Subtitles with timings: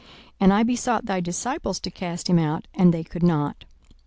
[0.01, 0.09] 42:009:040
[0.41, 3.65] And I besought thy disciples to cast him out; and they could not.